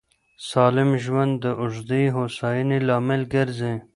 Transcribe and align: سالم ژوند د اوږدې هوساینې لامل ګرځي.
سالم 0.49 0.89
ژوند 1.03 1.33
د 1.43 1.45
اوږدې 1.61 2.03
هوساینې 2.15 2.77
لامل 2.87 3.21
ګرځي. 3.33 3.73